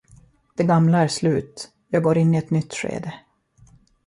[0.55, 3.13] Det gamla är slut, jag går in i ett nytt skede.